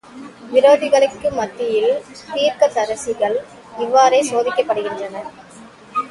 விரோதிகளுக்கு 0.53 1.27
மத்தியில் 1.31 1.91
தீர்க்கதரிசிகள் 2.31 3.37
இவ்வாறே 3.77 4.21
சோதிக்கப்படுகின்றனர். 4.31 5.29